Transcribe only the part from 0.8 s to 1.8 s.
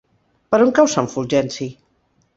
Sant Fulgenci?